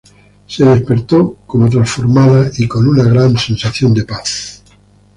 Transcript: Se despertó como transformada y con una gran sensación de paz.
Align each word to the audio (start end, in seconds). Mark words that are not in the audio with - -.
Se 0.47 0.65
despertó 0.65 1.35
como 1.45 1.69
transformada 1.69 2.49
y 2.57 2.67
con 2.67 2.87
una 2.87 3.03
gran 3.03 3.37
sensación 3.37 3.93
de 3.93 4.03
paz. 4.03 4.63